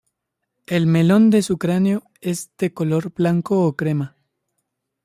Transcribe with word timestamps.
El 0.65 0.87
melón 0.87 1.29
de 1.29 1.43
su 1.43 1.59
cráneo 1.59 2.01
es 2.21 2.49
de 2.57 2.73
color 2.73 3.13
blanco 3.13 3.61
o 3.67 3.75
crema. 3.75 4.15